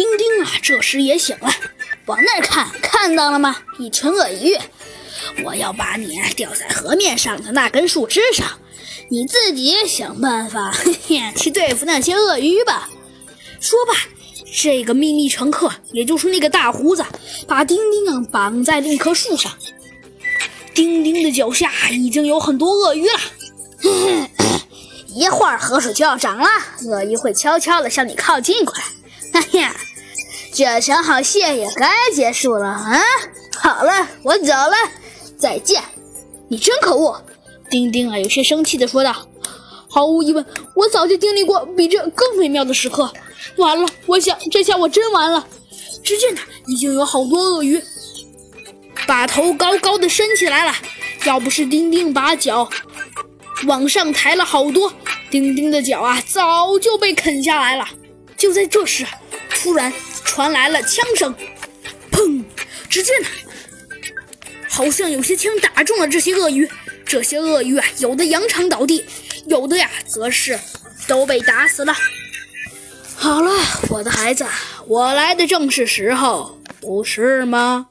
[0.00, 1.52] 丁丁啊，这时也醒了，
[2.06, 3.54] 往那儿看，看到了吗？
[3.78, 4.56] 一群鳄鱼，
[5.44, 8.46] 我要把你吊在河面上的那根树枝上，
[9.10, 12.88] 你自己想办法嘿嘿，去对付那些鳄鱼吧。
[13.60, 13.92] 说罢，
[14.50, 17.04] 这个秘密乘客，也就是那个大胡子，
[17.46, 19.52] 把丁丁啊绑在了一棵树上。
[20.72, 23.20] 丁丁的脚下已经有很多鳄鱼了。
[25.14, 26.48] 一会儿河水就要涨了，
[26.86, 28.84] 鳄鱼会悄悄地向你靠近过来。
[29.32, 29.76] 哎呀，
[30.60, 33.00] 这场好戏也该结束了啊！
[33.56, 34.76] 好了，我走了，
[35.38, 35.82] 再见。
[36.48, 37.18] 你真可恶！
[37.70, 39.26] 丁丁啊，有些生气地说道。
[39.88, 43.10] 毫无疑问，我早就经历过比这更美妙的时刻。
[43.56, 45.46] 完了，我想这下我真完了。
[46.04, 47.82] 只见他已经有好多鳄鱼
[49.06, 50.74] 把头高高的伸起来了。
[51.24, 52.68] 要不是丁丁把脚
[53.66, 54.92] 往上抬了好多，
[55.30, 57.88] 丁丁的脚啊早就被啃下来了。
[58.36, 59.06] 就在这时，
[59.62, 59.92] 突然
[60.24, 61.34] 传来了枪声，
[62.10, 62.42] 砰！
[62.88, 63.28] 只见呢，
[64.68, 66.68] 好像有些枪打中了这些鳄鱼。
[67.04, 69.04] 这些鳄鱼啊，有的扬长倒地，
[69.46, 70.58] 有的呀，则是
[71.06, 71.94] 都被打死了。
[73.16, 73.52] 好了，
[73.90, 74.46] 我的孩子，
[74.86, 77.88] 我来的正是时候，不是吗？